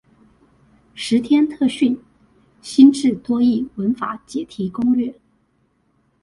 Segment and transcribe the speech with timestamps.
[0.95, 1.95] 十天特訓！
[2.59, 5.13] 新制多益文法解題攻略